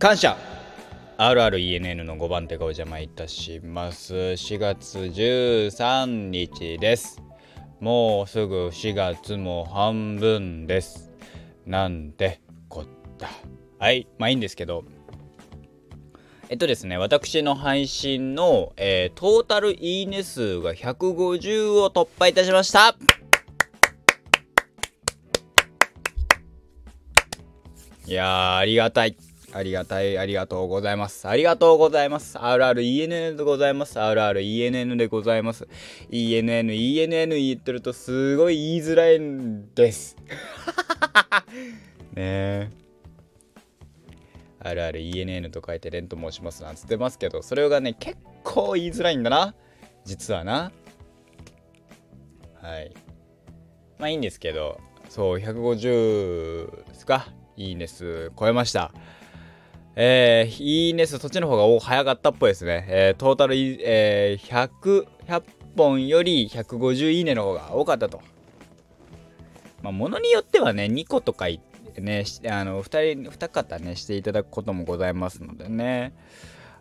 [0.00, 0.36] 感謝。
[1.18, 4.14] RRENN の5番手がお邪魔いたします。
[4.14, 7.20] 4月13日です。
[7.80, 11.10] もうすぐ4月も半分です。
[11.66, 13.28] なんてこった。
[13.80, 14.84] はいまあいいんですけど。
[16.48, 22.96] えっとですね、私の配信の、えー、トータルいいね数が150を突破いたしました。
[28.06, 29.16] いやー、ありがたい。
[29.52, 31.26] ありがたい、ありがとうございます。
[31.26, 32.36] ありがとうございます。
[32.36, 33.98] RRENN でございます。
[33.98, 35.66] RRENN でございます。
[36.10, 40.16] ENN、ENN 言ってるとすごい言いづらいんです。
[42.12, 42.70] ねえ。
[44.60, 49.54] RRENN と書いてレンと申しますなんつってますけど、それがね、結構言いづらいんだな。
[50.04, 50.72] 実はな。
[52.60, 52.92] はい。
[53.98, 57.28] まあいいんですけど、そう、150ですか。
[57.56, 58.92] いいね数超えました。
[60.00, 62.86] えー、いいね数、そっちの方が早かったっぽいですね。
[62.88, 65.42] えー、トータル、えー、100、100
[65.76, 68.20] 本より150いいねの方が多かったと。
[69.82, 76.12] まあ、ものによってはね、2個とかね、あの、2人、2方ね、していただくこともございますのでね。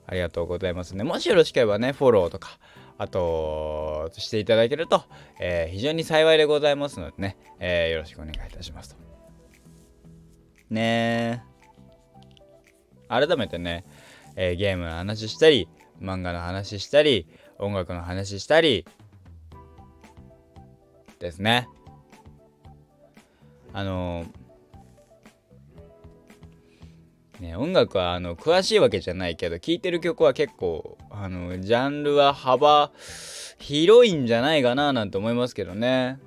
[0.06, 1.04] ありがとうございますね。
[1.04, 2.60] もしよろしければね、フォローとか、
[3.00, 5.04] あと、していただけると、
[5.40, 8.95] えー、非常に幸いでございますのでね、えー、よろしくお願いいたしますと。
[10.70, 11.44] ね
[13.10, 13.86] 改めてね、
[14.36, 15.68] えー、ゲームの話したり
[16.02, 17.28] 漫画の話したり
[17.60, 18.86] 音楽の話したり
[21.20, 21.68] ですね。
[23.74, 32.92] あのー、ね音楽はあの詳しいわけじゃないけど聴いてる曲は結構あのジャンルは幅
[33.60, 36.20] 広いんじゃないかななんて思いますけどね。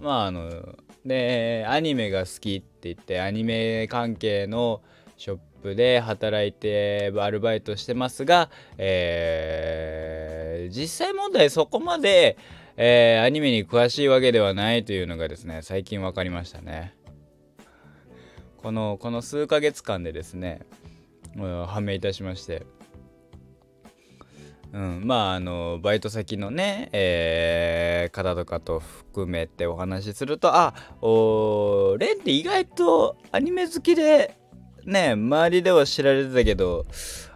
[0.00, 4.82] まああのでアニメが好きって言ってアニメ関係の
[5.16, 12.36] ショップで働いてアルバイトしてますが、えー、実際問題そこまで、
[12.76, 16.94] えー、アニメに詳しいわけではないというのがですね最近分かりましたね。
[18.62, 20.60] このこの数ヶ月間でですね、
[21.66, 22.66] 判明いたしまして。
[24.72, 34.36] うん、まああのバイト先のね、えー、方とかと含めてお話しするとあおレンって意外とアニメ好きで
[34.84, 36.86] ね周りでは知られてたけど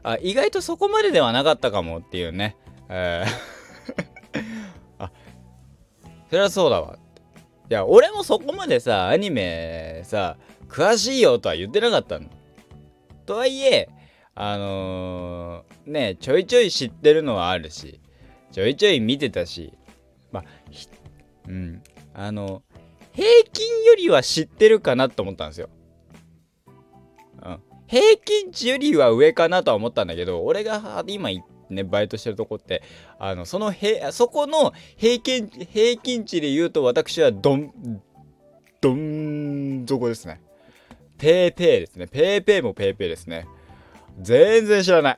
[0.04, 2.56] あ意外とそこまでではなかったかもっていうね、
[2.88, 3.54] えー。
[4.98, 5.10] あ
[6.30, 6.98] それはそうだわ
[7.70, 10.36] いや俺もそこまでさアニメさ
[10.68, 12.26] 詳しいよとは言ってなかったの。
[13.26, 13.88] とはいえ
[14.34, 18.00] あのー、ねちょいちょい知ってるのはあるし
[18.52, 19.72] ちょいちょい見てたし
[20.32, 20.44] まあ
[21.48, 21.82] うん
[22.14, 22.62] あの
[23.12, 25.68] 平均よりは知ってるかなと思ったんですよ。
[27.42, 31.28] うん、平均値よりは上かなとは思ったんだけど俺が今
[31.70, 32.82] ねバイトしてるとこって
[33.18, 37.72] あのそのへそこの平均平均値で言うと私はどん
[38.80, 40.40] どん底ですね。
[41.16, 42.06] ペーペーですね。
[42.08, 43.46] ペーペーもペーペーですね。
[44.20, 45.16] 全然知らない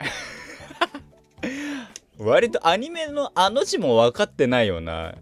[2.30, 5.14] 割とアニメのあの字も分かってないような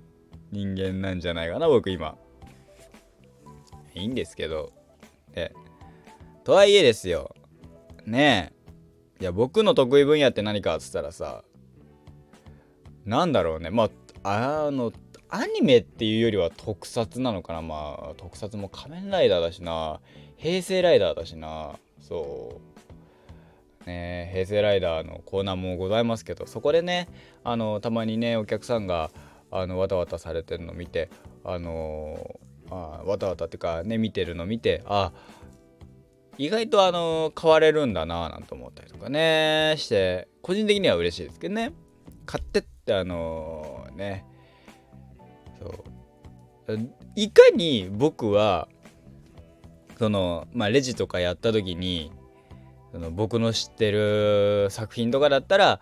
[0.50, 2.16] 人間なんじゃないかな僕今。
[3.94, 4.72] いいんですけど。
[5.34, 5.52] え
[6.44, 7.34] とはいえですよ。
[8.06, 8.52] ね
[9.20, 9.22] え。
[9.22, 11.44] いや僕の得意分野って何かっつったらさ
[13.04, 13.70] なんだろうね。
[13.70, 13.90] ま
[14.22, 14.92] ああの
[15.28, 17.60] アニメっていうよりは特撮なのかな。
[17.60, 20.00] まあ特撮も仮面ライダーだしな。
[20.36, 21.78] 平成ライダーだしな。
[22.00, 22.73] そう。
[23.86, 27.08] ね、平成ライダーのコーナーもございますけどそこでね
[27.42, 29.10] あのたまにねお客さんが
[29.50, 31.10] あのわたわたされてるのを見て
[31.44, 32.40] あの
[32.70, 35.12] あわたわたっていうかね見てるの見てあ
[36.38, 41.72] 意外とあの買われるんだななんて思ったりとかねして個人的には嬉しいですけどね。
[42.26, 44.24] 買ってってあのー、ね
[45.60, 46.78] そう。
[47.16, 48.68] いかに僕は
[49.98, 52.10] そのまあレジとかやった時に
[52.94, 55.80] その僕の知ってる作品とかだったら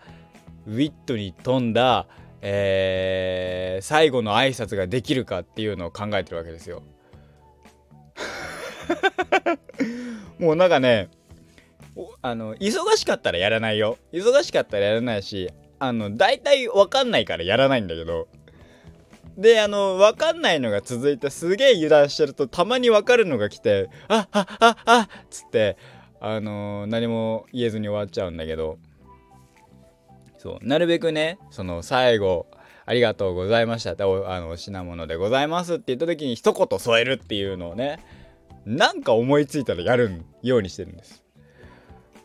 [0.65, 2.07] ウィットに富んだ、
[2.41, 6.81] えー、最後の挨拶ができるかっていうのを考えてるわけですよ。
[10.39, 11.09] もうなんかね
[12.23, 18.27] あの忙しかったらやらないよ忙しかったらやらないしあの大体分かんないからやらないんだけど
[19.37, 25.77] であの分かんないのが続いてすげえ油断してるとたまに分かるのが来て「ああああっ」つって
[26.23, 28.79] あの、何も言えずに終わっちゃうんだけど。
[30.43, 32.47] そうなるべくねその最後
[32.85, 38.03] ありがとうございましたっておあの品物でございますって言った時に一言添えるっていうのをね
[38.65, 41.23] なんか思いついたらやるようにしてるんです。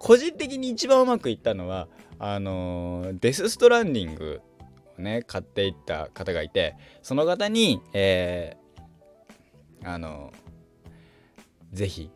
[0.00, 1.88] 個人的に一番うまくいったのは
[2.20, 4.40] あの、デス・ストランディング
[4.98, 12.10] をね買っていった方がいてその方にえー、あのー、ぜひ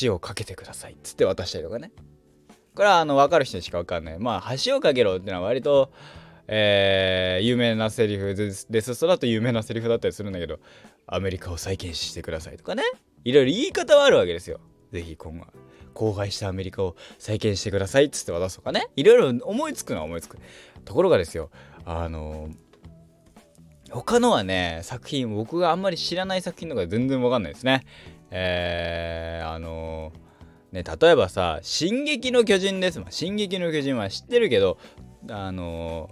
[0.00, 1.92] 橋を架けてくださいっつって渡したりとかね。
[2.74, 4.18] これはあの分かる人にしか分かんない。
[4.18, 5.92] まあ橋を架けろってのは割と
[6.48, 10.58] えー、有名なセリフデスストだと有名なセリフだったりするんだけど
[11.06, 12.82] アメリカを再建してくださいとかね。
[13.24, 14.60] いろいろ言い方はあるわけですよ。
[14.92, 15.46] ぜひ今後
[15.94, 18.88] 荒廃したアメリカを再建してくださいっつって渡すとかね。
[18.96, 20.38] いろいろ思いつくのは思いつく。
[20.84, 21.50] ところがですよ。
[21.84, 22.50] あの
[23.90, 27.84] 他のはね作品僕があんまり知らない作品とか全然わかんないですね。
[28.32, 30.12] えー、あの
[30.72, 34.78] ね例えばさ「進撃の巨人」ですま進撃の巨人」は知ってるけど
[35.30, 36.10] あの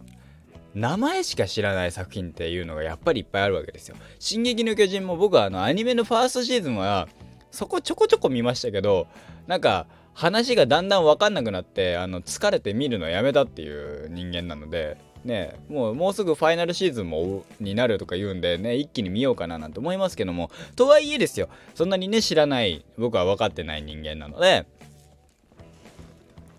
[0.75, 3.97] 名前しか知らない作品っていうのがやっぱりいっぱいあるわけですよ。
[4.21, 7.09] 進撃の巨人も僕はあのアニメのファーストシーズンは
[7.51, 9.09] そこちょこちょこ見ましたけど
[9.49, 24.67] なんか話がだんだん分かんなくなってあの疲れて見るのやめたっていう人間なのでねもうもうすぐファイナルシーズンもになるとか言うんでね一気に見ようかななんて思いますけどもとはいえですよそんなにね知らない僕は分かってない人間なので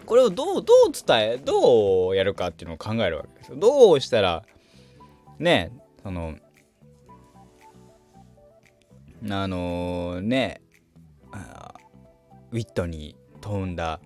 [0.06, 3.56] これをどうどう伝えどうやるかっていうのを考えるわけですよ。
[3.56, 4.44] どうしたら
[5.40, 5.72] ね
[6.04, 6.36] その
[9.30, 10.62] あのー、ね
[12.52, 14.02] ウィットに富んだ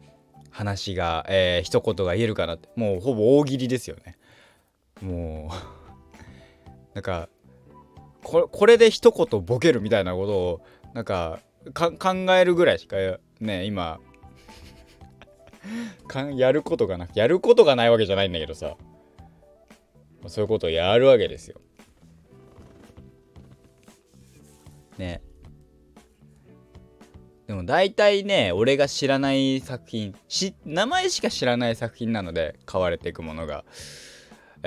[0.52, 4.18] 話が、えー、一言が言えるかなってもうほぼ大喜利ですよね。
[5.02, 7.30] もうなんか
[8.24, 10.62] ここれで一言ボケるみたいなことを
[10.94, 11.40] なんか
[11.74, 11.94] 考
[12.34, 12.98] えるぐらいしか
[13.40, 14.00] ね今
[16.08, 18.78] か やることがなくやることがないわけじゃないんだけどさ。
[20.28, 21.60] そういうことをやるわけですよ。
[24.98, 25.22] ね。
[27.48, 33.66] でも大体ね俺が知らない作品し名前しか知らない作品なので買われていくものが。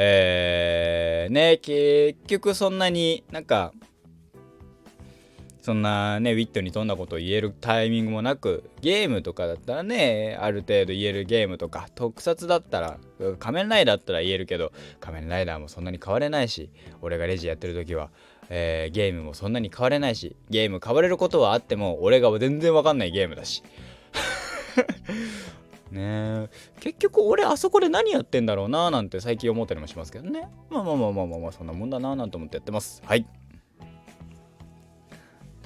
[0.00, 3.72] えー、ね結局そんなになんか
[5.60, 12.98] そんなねウィットに富んだことを言えるタイミングもなくゲームとかだったらねある程度言えるゲームとか特撮だったら
[13.40, 16.70] 仮面ライダーだったら言えるけど仮面ライダーもそんなに変われないし
[17.02, 18.10] 俺がレジやってる時は
[18.50, 23.62] えー、ゲームもそんなに変われないしゲーム変われることはあっても俺が全然わかんないゲームだし。
[25.90, 26.48] ね。
[26.80, 30.48] 結局俺あそこで何やってんだろうななんて最近思ったりもしますけどね。
[30.70, 33.02] まあまあまあまあまあまあそんなもんだななんて思ってやってます。
[33.04, 33.26] はい。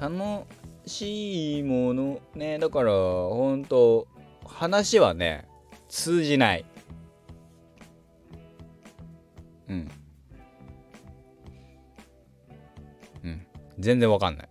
[0.01, 0.47] 楽
[0.87, 2.59] しいものね。
[2.59, 4.09] だからほんと
[4.45, 5.47] 話はね
[5.89, 6.65] 通じない。
[9.69, 9.91] うん。
[13.79, 14.49] 全然わかんない。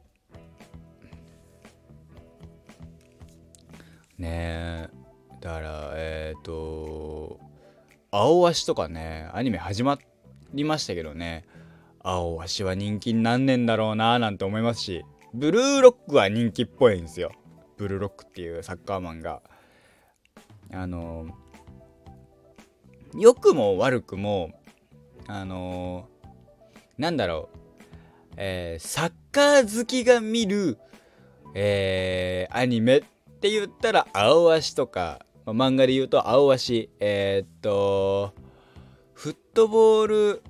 [4.17, 5.00] ねえ。
[5.41, 7.39] だからえっ、ー、と
[8.11, 9.99] 青足とかねアニメ始ま
[10.53, 11.45] りましたけどね
[11.99, 15.03] 青足は人気になんねんだろうななんて思いますし
[15.33, 17.31] ブルーロックは人気っぽいんですよ。
[17.77, 19.41] ブルーロックっていうサッカーマンが。
[20.73, 21.27] あの
[23.17, 24.51] 良くも悪くも
[25.27, 26.07] あの
[26.97, 27.61] なんだろう
[28.37, 30.77] えー、サッカー好きが見る、
[31.53, 33.01] えー、アニメっ
[33.41, 38.33] て言ったら、青足とか、まあ、漫画で言うと青足、えー、っと、
[39.13, 40.43] フットボール、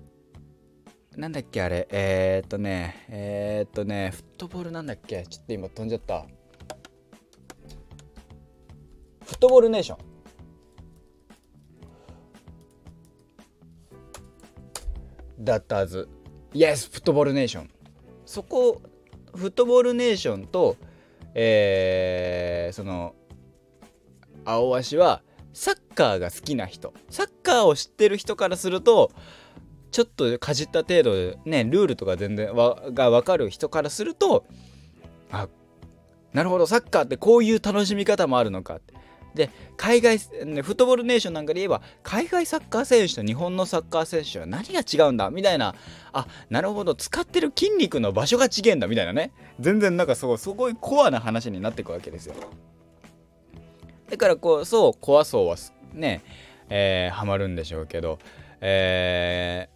[1.16, 5.26] なんだっけあれ、えー、っとね、えー、っとね、フットボールなんだっけ？
[5.28, 6.26] ちょっと今飛んじゃった。
[9.26, 9.98] フットボールネーション。
[15.44, 16.08] だったはず。
[16.54, 17.70] イエスフットボールネーション
[18.26, 18.82] そこ
[19.34, 20.76] フットボールネーションと
[21.34, 23.16] えー、その
[24.46, 25.22] 青足は
[25.54, 26.94] サッカーが好きな人。
[27.10, 29.12] サッカーを知ってる人からすると
[29.92, 34.46] ちょっとかじった程度でねルールとか全然が分かる人からすると
[35.32, 35.50] あ
[36.34, 38.94] なるほどサッカーってこういう楽しみ方もあるのかって。
[39.34, 45.30] で海外フットボールネーションなんかで言えば海外サッカー選手と日本のサッカー選手は何が違うんだ？
[45.30, 45.74] みたいな。
[46.12, 48.88] あなるほど使ってる筋肉の場所が違えんだ？
[48.88, 49.32] みたいなね。
[49.58, 52.36] 全然なんかすごいすごいコアな話になっていくわけですよ。
[54.12, 55.56] だからこうそうは
[55.94, 56.22] ね
[56.70, 58.20] えー、ハマるんでしょうけど
[58.60, 59.70] え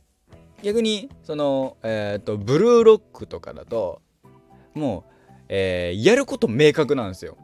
[0.62, 4.02] ー、逆にそのえ、ー、とブルーロックとかだと
[4.74, 7.38] もう、えー、やること明確なんですよ。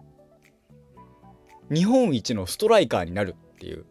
[1.73, 3.85] 日本一のストライカーになるっていう。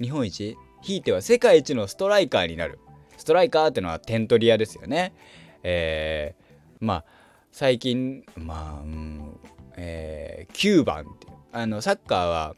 [0.00, 0.56] 日本一？
[0.82, 2.78] ひいては世界一のストライカーになる。
[3.16, 5.14] ストライカーってのはセンターですよね。
[5.62, 7.04] えー、まあ
[7.50, 9.40] 最近まあ、うん
[9.76, 11.37] えー、9番っていう。
[11.52, 12.56] あのサッカーは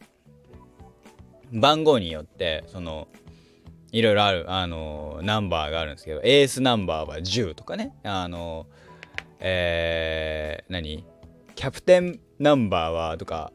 [1.53, 3.07] 番号によってその
[3.91, 7.93] いろいろあるあのナンバーがあるんですけどエースナンバーは10とかね。
[8.03, 8.67] あの
[9.39, 11.05] えー、何？
[11.55, 13.51] キャプテンナンバーはとか。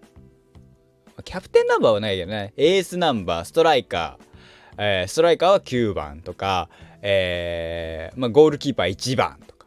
[1.25, 2.53] キャプテンナンバーはないけどね。
[2.57, 6.69] エースナンバーストライカー、えー、ストライカーは9番とか、
[7.01, 9.67] えーまあ、ゴールキーパー1番とか。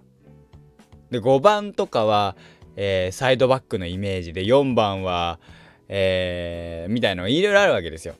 [1.10, 2.36] で5番とかは、
[2.76, 5.40] えー、サイドバックのイメージで4番は、
[5.90, 8.16] えー、みたいのいろいろあるわけですよ。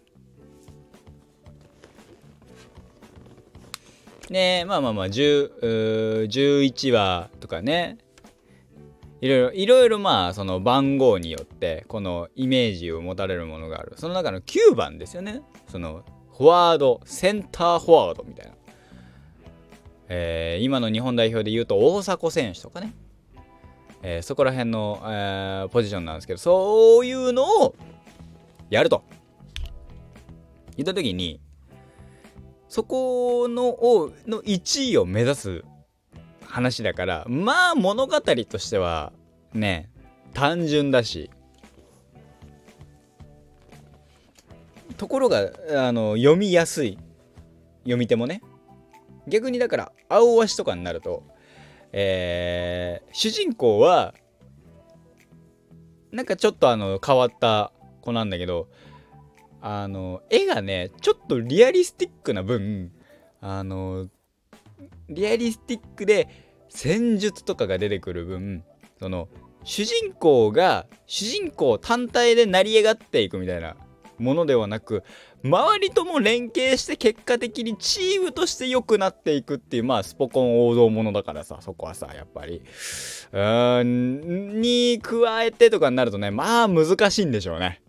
[4.30, 7.98] ねまあまあまあ10 11話とかね。
[9.22, 13.94] いろいろいろいろまあその番号によってこのイメージを持たれるものがある。
[13.98, 15.42] その中の9番ですよね。
[15.68, 16.04] その
[16.38, 18.54] フォワードセンターフォワードみたいな、
[20.08, 22.94] えー、今の日本代表で言うと大迫選手とかね、
[24.02, 27.76] えー、そこら辺の、えー、ポジションなんですけどそういうのを
[28.70, 29.04] やると。
[30.78, 31.42] 言った時に
[32.70, 35.64] そこのをの1位を目指す
[36.46, 39.12] 話だからまあ物語としては
[39.54, 39.90] ね
[40.34, 41.30] 単純だし
[44.96, 46.98] ところがあの読みやすい
[47.84, 48.42] 読み手もね
[49.28, 51.24] 逆にだから青足とかになると、
[51.92, 54.14] えー、主人公は
[56.12, 58.68] なんかちょっとあの変わった子なんだけど
[59.62, 62.92] あの絵がねちょっとリアリスティックな分
[63.42, 64.08] あの
[65.10, 66.28] リアリスティックで
[66.70, 68.64] 戦術とかが出てくる分
[69.00, 69.28] その
[69.64, 73.76] 主人公が主人公単体で成り上がっていくみたいな
[74.20, 75.04] ものではなく
[75.44, 82.62] 周りとも連携して結果的にチームとして良くなっていくっていうまあスポコン王道ものだからさそこはさやっぱり。
[83.32, 87.82] うーんに加えてとかになるとねまあ難しいんでしょうね。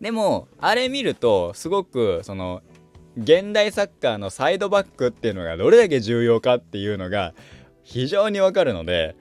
[0.00, 2.62] でもあれ見るとすごくその
[3.16, 7.34] 現代サッカーのサイドバックっていうのがどれだけ重要かっていうのが
[7.82, 9.16] 非常にわかるので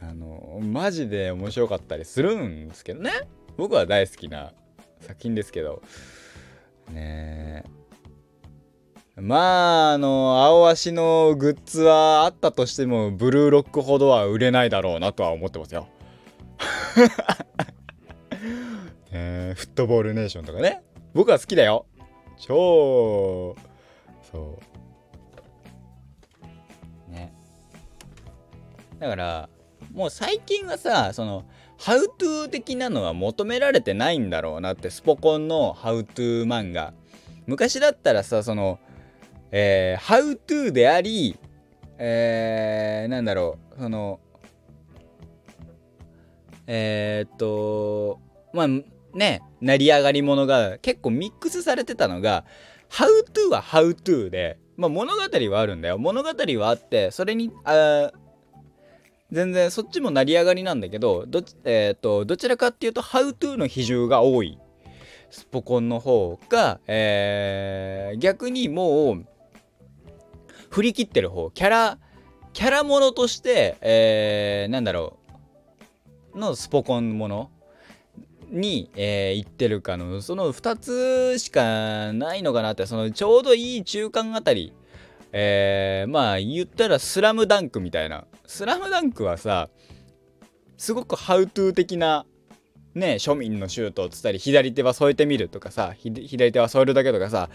[0.00, 3.10] あのマジで面白かったりするんですけどね。
[3.56, 4.52] 僕は大好きな
[5.00, 5.82] 作品ですけど。
[6.90, 7.64] ね。
[9.16, 15.88] まああの青足のグッズはあったとしてもブルーロックほどは売れないだろうなとは思ってますよ。
[19.10, 20.82] え ー、フットボールネーションとかね。
[21.14, 21.86] 僕は好きだよ。
[22.38, 23.56] 超。
[24.30, 24.60] そ
[27.08, 27.10] う。
[27.10, 27.32] ね。
[29.00, 29.48] だから
[29.92, 31.44] もう最近はさその
[31.78, 36.92] ハウトゥー的なのは求められてないんだろうなってスポコンのハウトゥー漫画。
[37.46, 38.78] 昔だったらさその
[39.50, 41.38] えー、ハウトゥーであり
[41.96, 44.20] えー、なんだろうその
[46.66, 48.20] えー、っと
[48.52, 48.68] まあ
[49.16, 52.44] ね成り上がりものが結構ミックスされてたのが
[52.90, 55.98] 「How to」は「How to で」まあ、物語はあるんだよ。
[55.98, 58.12] 物語はあってそれにあ
[59.30, 64.58] 全然そっちも成り上がりなんだけどど,、えーと、どちらかっていうと「How to」の比重が多い。
[65.30, 69.26] スポコンの方が、えー、逆にもう
[70.70, 71.50] 振り切ってる方。
[71.50, 71.98] キャラ
[72.52, 75.18] キャラものとして、えー、なんだろ
[76.34, 76.38] う。
[76.38, 77.50] のスポコンもの。
[78.50, 80.22] に、えー、行ってるかの。
[80.22, 82.86] その2つしかないのかなって。
[82.86, 84.72] そのちょうどいい中間あたり。
[85.32, 89.68] えー、まあ言ったら「スラムダンクみたいな「スラムダンクはさ
[90.76, 92.24] すごくハウトゥー的な
[92.94, 97.50] ね庶民のシュートをつったり左手は添えてみるとかさ左手は添えるだけとかさ、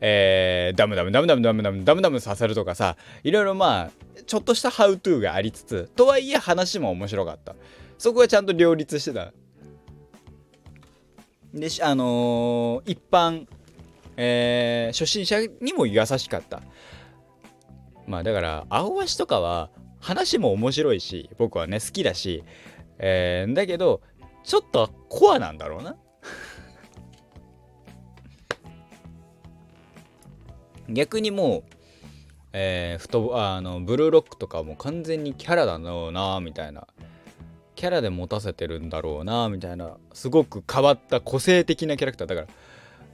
[0.00, 3.90] えー、ダムダムダムダムダムダムダムダムさせるとかさいろいろまあ
[4.26, 7.54] ちょっとしたハウトゥーがありつつとはいえ話も面白かった。
[7.98, 9.32] そこはちゃんと両立してた。
[11.54, 13.46] であのー、一般、
[14.16, 16.62] えー、初心者にも優しかった。
[18.06, 19.70] まあだから青足とかは
[20.00, 22.44] 話も面白いし僕はね好きだし、
[22.98, 24.00] えー、だけど
[24.44, 25.96] ちょっとコアなんだろうな。
[30.88, 31.64] 逆にもう、
[32.52, 36.86] えー、ふとあのブルーロックとかも完全にキャラだろうなみたいな。
[37.74, 42.28] キャラで持たせてるんだろうなみたいなすごく変わった個性的なキャラクター。
[42.28, 42.48] だから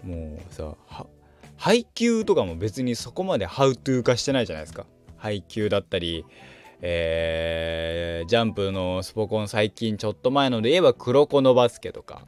[0.04, 0.74] もうさ
[1.62, 4.84] 配給とかも別にそこまでハウトゥー化してないじゃないですか。
[5.16, 6.24] 配給だったり
[6.80, 12.26] えー、ジャンプのスポコン最近ちょっと前ので言えば黒子のバスケとか。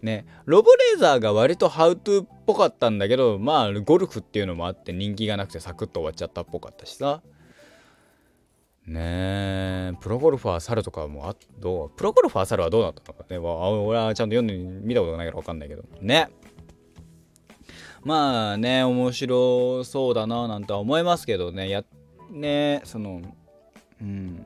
[0.00, 0.24] ね。
[0.46, 7.20] ロボレーザーが割とハウトゥーっぽかったんだけどまあゴルフっていうのもあって人気がなくてサクッと終わっちゃったっぽかったしさ。
[8.86, 8.96] ね。
[8.96, 11.90] えプロゴルファー猿とかもあどう？
[11.90, 13.36] プロゴルファー猿はどうなったのかね。
[13.36, 15.82] 俺はちゃんと読んで見たことないから分かんないけど。
[16.00, 16.30] ね。
[18.02, 21.68] まあね面白そうだななんて思いますけどね。
[21.68, 21.84] や
[22.30, 23.20] ねその
[24.00, 24.36] うん。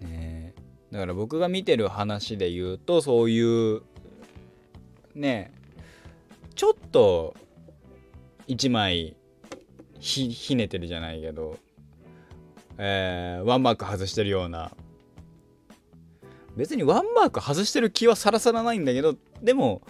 [0.00, 0.54] ね
[0.90, 3.82] だから僕が見てる話で言うとそういう
[5.14, 5.52] ね
[6.54, 7.34] ちょっと
[8.46, 9.16] 一枚
[9.98, 11.58] ひひねてるじゃないけど
[12.78, 14.72] えー、ワンマーク外してるような。
[16.56, 19.82] 別にワンマーク外してる気はさらさらないんだけどでも、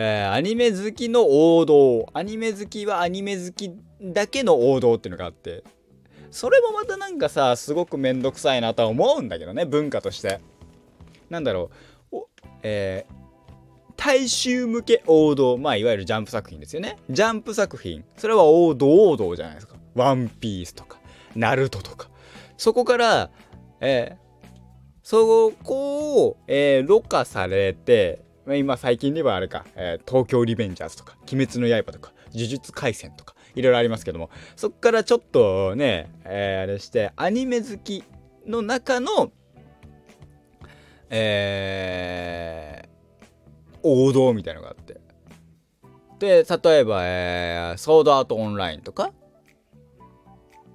[0.00, 2.06] えー、アニメ好きの王道。
[2.14, 3.68] アニメ好きはアニメ好き
[4.00, 5.64] だけの王道っていうのがあって。
[6.30, 10.40] それもまたなんかさすごくめんどくさいなとは思うんだけどね文化として。
[11.30, 11.72] なんだろ
[12.12, 12.16] う。
[12.16, 12.28] お
[12.62, 13.14] えー
[13.96, 15.58] 大衆向け王道。
[15.58, 16.98] まあいわゆるジャンプ作品ですよね。
[17.10, 18.04] ジャンプ作品。
[18.16, 19.74] それは王道王道じゃないですか。
[19.96, 21.00] ワンピースとか
[21.34, 22.08] ナルトとか。
[22.56, 23.30] そこから、
[23.80, 24.16] えー、
[25.02, 38.04] そこを、えー、ろ過されて、今最近ではあれか、えー、東京リベンジャーズとか、鬼滅の刃とか、呪術廻戦とか、いろいろありますけども、そこからちょっとね、えー、あれして、アニメ好き
[38.46, 39.32] の中の、
[41.10, 45.00] えー、王道みたいのがあって。
[46.18, 49.12] で、例えば、えー、ソードアートオンラインとか、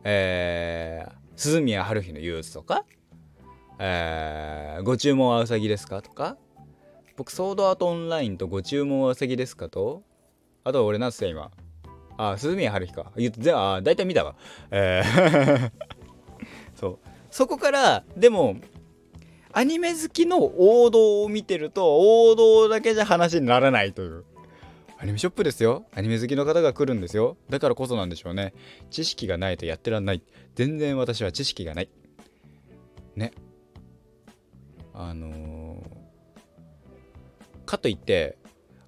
[0.04, 2.86] えー、鈴宮春日の憂鬱とか、
[3.80, 6.38] えー、ご注文はうさぎですかとか、
[7.16, 10.04] 僕、ソードアートオンラインとご注文はうさぎですかと、
[10.64, 11.52] あと俺なんつって今？
[12.18, 13.12] あ、鈴宮春日か。
[13.16, 14.36] 言って、あ、大体見たわ。
[14.72, 15.72] えー
[16.76, 17.00] そう。
[17.30, 18.58] そこから、でも、
[19.52, 24.26] アニメ好きの王道を見てると、王道だけじゃ話にならないという。
[24.98, 25.86] アニメショップですよ。
[25.94, 27.38] アニメ好きの方が来るんですよ。
[27.50, 28.54] だからこそなんでしょうね。
[28.90, 30.24] 知識がないとやってらんない。
[30.56, 31.90] 全然私は知識がない。
[33.16, 33.32] ね。
[34.94, 35.63] あのー、
[37.74, 38.38] かといって、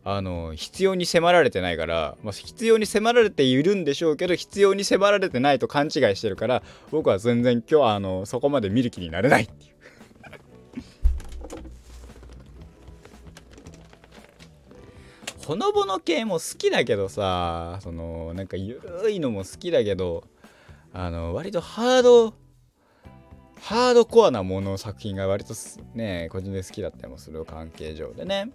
[0.04, 9.76] あの、必要に迫られてないから、まあ、必要に迫られているんでしょうけど、必要に迫られてないと勘違いしてるから、僕は全然今日はあの、そこまで見る気になれないっていう。
[15.46, 20.24] ほのぼの系も好きだけどさそのなんかゆるいのも好きだけど
[20.92, 22.34] あの割とハード
[23.62, 25.54] ハードコアなもの作品が割と
[25.94, 28.52] ね個人で好きだったりもする関係上でね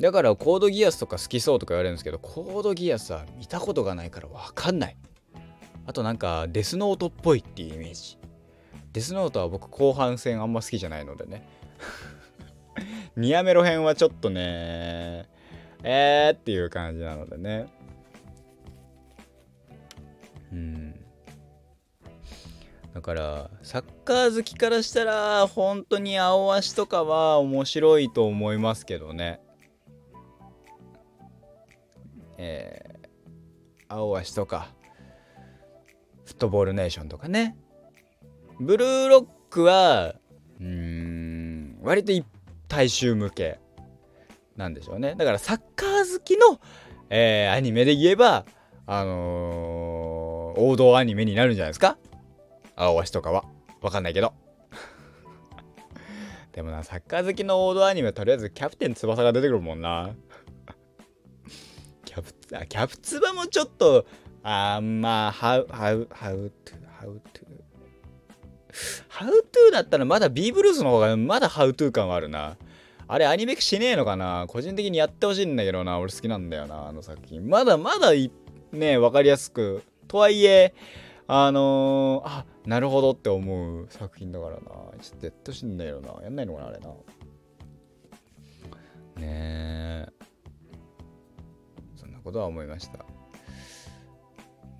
[0.00, 4.96] だからコードギアスとか好きそうとか言われるんですけどコードギアスは見たことがないから分かんない
[5.86, 8.18] あとなんかデスノートっぽいっていうイメージ
[8.92, 11.48] デスノートは僕後半戦あんま好きじゃないのでね
[13.16, 15.28] ニアメロ編はちょっとね、
[15.82, 17.66] えーっていう感じなのでね。
[20.52, 20.94] うん。
[22.94, 29.40] だから、サッカー好きからしたら、本当に青足とかは面白いと思いますけどね。
[32.38, 33.08] えー、
[33.88, 34.68] 青足とか、
[36.24, 37.56] フットボールネーションとかね。
[38.60, 40.14] ブルーロックは、
[40.60, 42.12] うーん、割と
[42.68, 43.60] 大衆向け
[44.56, 45.14] なんでしょうね。
[45.16, 46.60] だからサッカー好きの、
[47.10, 48.44] えー、アニメで言えば
[48.86, 51.96] あのー、王道アニメになるんじゃないですか？
[52.76, 53.44] 青足とかは。
[53.80, 54.34] わかんないけど。
[56.52, 60.14] でもなサッカー好きの王道アニメとりあえずキャプテン翼が出てくるもんな。
[62.52, 64.06] あキャプツバもちょっと
[64.42, 66.50] あまあ how how how to
[67.00, 67.20] how to
[69.08, 72.56] ハウトゥーだったらまだ B ブルースの方がまだハウトゥー感はあるな。
[73.10, 74.44] あれアニメ化しねえのかな？
[74.48, 75.98] 個人的にやってほしいんだけどな。
[75.98, 77.48] 俺好きなんだよな、あの作品。
[77.48, 78.12] まだまだ
[78.70, 79.82] ね、わかりやすく。
[80.06, 80.74] とはいえ、
[81.26, 84.60] あのー、あ、なるほどって思う作品だからな。
[85.00, 86.22] ちょっとやってほしいんだよな。
[86.22, 86.88] やんないのかな、あれな。
[89.16, 90.17] ねえ。
[92.28, 93.04] ことは思いました。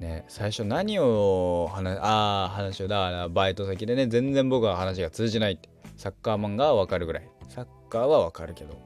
[0.00, 5.68] ね、最初何を話、ああ、話を、だバイト先でね、全然僕は話が通じないって。
[5.96, 7.28] サッカー漫画はわかるぐらい。
[7.48, 8.78] サッカーはわかるけど。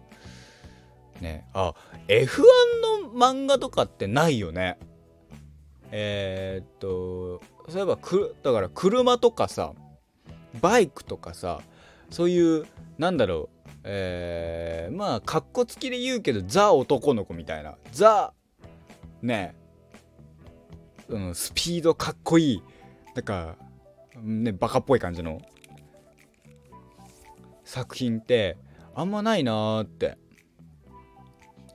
[1.21, 1.75] ね、あ、
[2.09, 2.43] F1
[3.05, 4.79] の漫画とかってないよね。
[5.91, 9.75] えー、っと、そういえばく、だから車とかさ、
[10.61, 11.61] バイクとかさ、
[12.11, 17.77] そういう、なんだろう、えー、まあ、かっこつきで言うけど、ザ男の子みたいな。
[17.93, 18.33] ザ、
[19.23, 19.55] ね、
[21.09, 22.63] うん、スピードかっこいい
[23.15, 23.57] なんか
[24.23, 25.41] ねバカっぽい感じの
[27.65, 28.59] 作品って
[28.95, 30.19] あんまないなーって。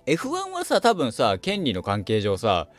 [0.05, 2.69] F1 はさ多分さ権利の関係上さ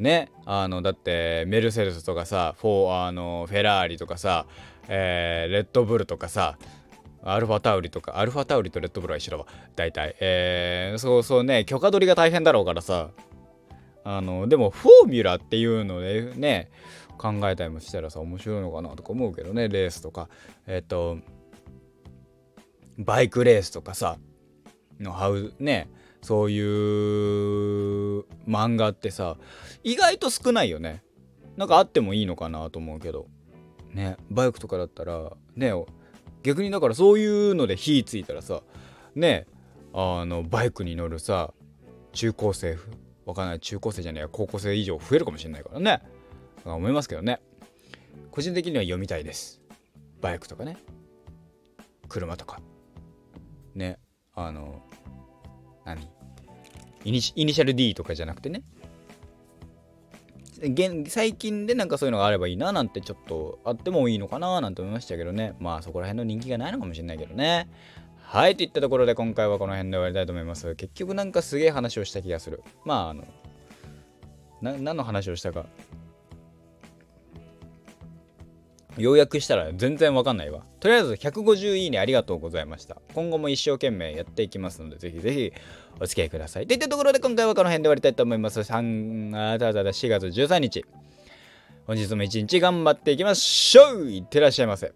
[0.00, 4.46] ねあのだってメルセデスとかさフォーあのフェラーリとかさ、
[4.88, 6.58] えー、レッドブルとかさ
[7.22, 9.46] アルファタウリとかアルファタウリとレッドブルは一緒だわ。
[9.76, 10.16] 大体。
[10.18, 13.10] えー、そうそうね許可取りが大変だろうからさ。
[14.04, 16.70] あのでもフォーミュラっていうのでね
[17.18, 20.28] 考えたりもしたらさ面白いのかなとか思うけどねレースとか。
[20.66, 21.18] えっ、と
[22.98, 24.18] バイクレースとかさ
[25.00, 25.88] のハウね
[26.20, 29.36] そういう漫画ってさ
[29.82, 31.02] 意外と少ないよね。
[31.56, 33.26] なんかあってもいいのかなと思うけど。
[33.94, 35.72] ねバイクとかだったらね
[36.42, 38.62] 逆にだからそういうので火ついたらさ
[39.14, 39.46] ね
[39.92, 41.52] あのバイクに乗るさ
[42.12, 42.78] 中高生
[43.24, 43.60] わかんない。
[43.60, 44.28] 中高生じゃねえや。
[44.28, 46.02] 高校生以上増えるかもしれないからね。
[46.64, 47.40] 思いますけどね。
[48.30, 49.60] 個人的には読みたいです。
[50.20, 50.76] バイクとかね。
[52.08, 52.60] 車とか。
[53.74, 53.98] ね。
[54.34, 54.82] あの
[55.84, 56.08] 何？
[57.04, 58.62] イニシャル D とかじゃなくてね。
[61.08, 65.56] 最近でなんかそういうのがあればいいななんてちょっとあってもいいのかななんて思いましたけどね。
[65.58, 67.68] まあそこら辺の人気がないのかもしれないけどね。
[68.32, 73.24] はいといったところで今回はこの辺で終わりたいと思います結局なんかすげえ話をした気がするまああの
[74.62, 75.66] 何の話をしたか
[78.96, 80.64] 要約したら全然わかんないわ。
[80.80, 82.98] とりあえず150いいねありがとうございました。
[83.14, 85.52] 今後も一生懸命やっていきますので、ぜひぜひ
[85.98, 86.66] お付き合いください。
[86.66, 88.60] といったところで今回はこの辺で終わりたいと思います。
[88.60, 90.84] 3あただ4月13日。
[91.86, 94.92] 本日も一日頑張っていきましょういってらっしゃいませ。